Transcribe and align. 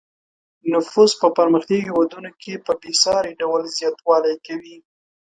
نفوس 0.71 1.11
په 1.21 1.27
پرمختیايي 1.37 1.85
هېوادونو 1.87 2.31
کې 2.41 2.63
په 2.65 2.71
بې 2.81 2.91
ساري 3.03 3.31
ډول 3.41 3.61
زیاتوالی 3.77 4.35
کوي. 4.47 4.77